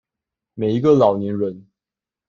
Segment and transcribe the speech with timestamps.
[0.55, 1.67] 每一個老年人